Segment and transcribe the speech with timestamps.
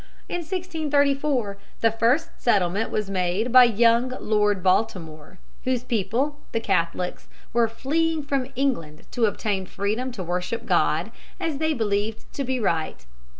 [0.27, 7.27] In 1634 the first settlement was made by young Lord Baltimore, whose people, the Catholics,
[7.53, 12.59] were fleeing from England to obtain freedom to worship God as they believed to be
[12.59, 13.05] right.